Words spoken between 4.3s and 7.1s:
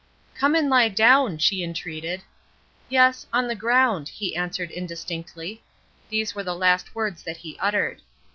answered indistinctly. These were the last